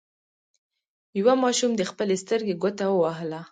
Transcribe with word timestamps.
یوه 1.19 1.33
ماشوم 1.43 1.71
د 1.75 1.81
خپلې 1.91 2.15
سترګې 2.23 2.55
ګوته 2.61 2.85
ووهله. 2.89 3.41